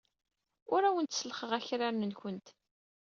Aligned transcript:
Ur 0.73 0.81
awent-sellxeɣ 0.83 1.51
akraren-nwent. 1.57 2.47